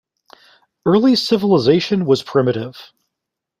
Early 0.83 1.15
civilization 1.15 2.07
was 2.07 2.23
primitive. 2.23 2.91